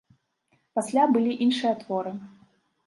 Пасля 0.79 1.03
былі 1.19 1.37
іншыя 1.49 1.73
творы. 1.85 2.17